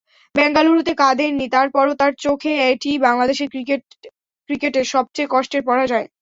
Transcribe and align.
বেঙ্গালুরুতে 0.35 0.93
কাঁদেননি, 1.01 1.45
তার 1.49 1.67
পরও 1.75 1.93
তাঁর 1.99 2.11
চোখে 2.23 2.51
এটিই 2.69 2.97
বাংলাদেশের 3.07 3.47
ক্রিকেটে 4.49 4.81
সবচেয়ে 4.93 5.31
কষ্টের 5.33 5.61
পরাজয়। 5.67 6.07